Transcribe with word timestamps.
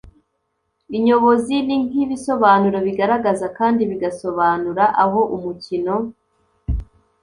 inyobozi: 0.97 1.55
ni 1.65 1.75
nk’ibisobanuro 1.85 2.77
bigaragaza 2.87 3.45
kandi 3.57 3.81
bigasobanura 3.89 4.83
aho 5.03 5.19
umukino 5.35 5.95